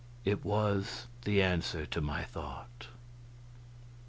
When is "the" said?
1.25-1.43